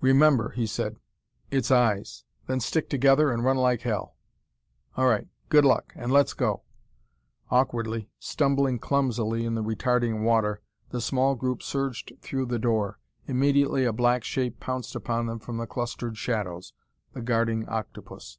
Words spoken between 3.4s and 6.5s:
run like hell. All right good luck and let's